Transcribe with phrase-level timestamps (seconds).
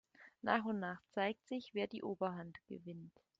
[0.41, 3.13] Nach und nach zeigt sich, wer die Oberhand gewinnt.